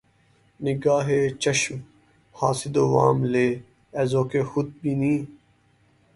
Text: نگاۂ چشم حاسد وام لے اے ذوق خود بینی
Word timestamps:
نگاۂ 0.63 1.19
چشم 1.41 1.77
حاسد 2.39 2.75
وام 2.93 3.19
لے 3.31 3.47
اے 3.95 4.03
ذوق 4.11 4.31
خود 4.49 4.67
بینی 4.81 5.15